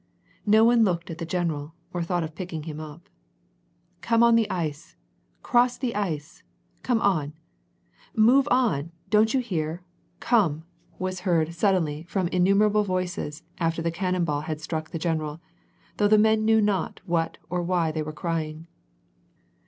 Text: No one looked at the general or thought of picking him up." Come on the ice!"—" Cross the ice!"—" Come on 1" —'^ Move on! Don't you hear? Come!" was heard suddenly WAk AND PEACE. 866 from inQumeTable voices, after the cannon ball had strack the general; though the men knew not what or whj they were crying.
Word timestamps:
No 0.47 0.63
one 0.65 0.83
looked 0.83 1.11
at 1.11 1.19
the 1.19 1.27
general 1.27 1.75
or 1.93 2.01
thought 2.01 2.23
of 2.23 2.33
picking 2.33 2.63
him 2.63 2.79
up." 2.79 3.07
Come 4.01 4.23
on 4.23 4.33
the 4.33 4.49
ice!"—" 4.49 4.95
Cross 5.43 5.77
the 5.77 5.93
ice!"—" 5.95 6.41
Come 6.81 6.99
on 7.01 7.33
1" 8.15 8.23
—'^ 8.25 8.25
Move 8.25 8.47
on! 8.49 8.91
Don't 9.11 9.35
you 9.35 9.41
hear? 9.41 9.83
Come!" 10.19 10.63
was 10.97 11.19
heard 11.19 11.53
suddenly 11.53 11.97
WAk 11.97 11.97
AND 12.15 12.31
PEACE. 12.31 12.39
866 12.49 12.57
from 12.57 12.75
inQumeTable 12.81 12.83
voices, 12.87 13.43
after 13.59 13.81
the 13.83 13.91
cannon 13.91 14.25
ball 14.25 14.41
had 14.41 14.57
strack 14.57 14.89
the 14.89 14.97
general; 14.97 15.39
though 15.97 16.07
the 16.07 16.17
men 16.17 16.45
knew 16.45 16.61
not 16.61 16.99
what 17.05 17.37
or 17.51 17.63
whj 17.63 17.93
they 17.93 18.01
were 18.01 18.11
crying. 18.11 18.65